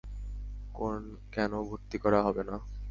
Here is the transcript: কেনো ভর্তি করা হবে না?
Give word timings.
কেনো 1.33 1.59
ভর্তি 1.69 1.97
করা 2.03 2.19
হবে 2.25 2.41
না? 2.49 2.55